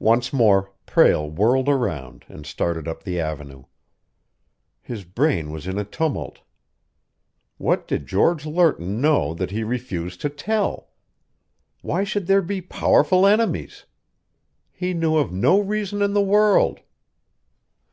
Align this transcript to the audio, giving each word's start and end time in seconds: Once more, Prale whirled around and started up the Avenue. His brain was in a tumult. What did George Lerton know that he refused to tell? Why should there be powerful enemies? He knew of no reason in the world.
Once 0.00 0.32
more, 0.32 0.72
Prale 0.84 1.30
whirled 1.30 1.68
around 1.68 2.24
and 2.28 2.44
started 2.44 2.88
up 2.88 3.04
the 3.04 3.20
Avenue. 3.20 3.62
His 4.82 5.04
brain 5.04 5.52
was 5.52 5.68
in 5.68 5.78
a 5.78 5.84
tumult. 5.84 6.40
What 7.56 7.86
did 7.86 8.08
George 8.08 8.46
Lerton 8.46 9.00
know 9.00 9.32
that 9.34 9.52
he 9.52 9.62
refused 9.62 10.20
to 10.22 10.28
tell? 10.28 10.88
Why 11.82 12.02
should 12.02 12.26
there 12.26 12.42
be 12.42 12.62
powerful 12.62 13.28
enemies? 13.28 13.84
He 14.72 14.92
knew 14.92 15.18
of 15.18 15.30
no 15.32 15.60
reason 15.60 16.02
in 16.02 16.14
the 16.14 16.20
world. 16.20 16.80